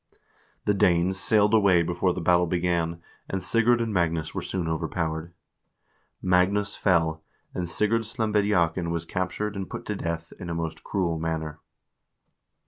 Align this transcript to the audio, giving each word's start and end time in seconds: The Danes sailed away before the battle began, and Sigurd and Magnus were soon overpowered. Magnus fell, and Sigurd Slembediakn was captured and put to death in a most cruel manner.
The 0.65 0.73
Danes 0.73 1.19
sailed 1.19 1.53
away 1.53 1.83
before 1.83 2.11
the 2.11 2.21
battle 2.21 2.47
began, 2.47 3.03
and 3.29 3.43
Sigurd 3.43 3.79
and 3.79 3.93
Magnus 3.93 4.33
were 4.33 4.41
soon 4.41 4.67
overpowered. 4.67 5.31
Magnus 6.23 6.75
fell, 6.75 7.23
and 7.53 7.69
Sigurd 7.69 8.01
Slembediakn 8.01 8.89
was 8.89 9.05
captured 9.05 9.55
and 9.55 9.69
put 9.69 9.85
to 9.85 9.95
death 9.95 10.33
in 10.39 10.49
a 10.49 10.55
most 10.55 10.83
cruel 10.83 11.19
manner. 11.19 11.59